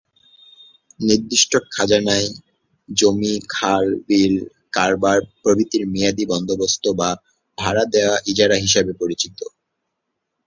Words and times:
নির্দিষ্ট 0.99 1.51
খাজানায় 1.71 2.27
জমি, 2.89 3.33
খাল, 3.49 3.85
বিল, 4.07 4.35
কারবার 4.73 5.17
প্রভৃতির 5.41 5.83
মেয়াদী 5.93 6.23
বন্দোবস্ত 6.25 6.83
বা 6.99 7.09
ভাড়া 7.57 7.83
দেয়া 7.93 8.13
ইজারা 8.31 8.57
হিসেবে 8.63 8.91
পরিচিত। 9.01 9.39